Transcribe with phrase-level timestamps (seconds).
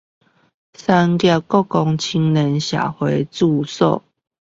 [0.73, 4.01] 三峽國光青年社會住宅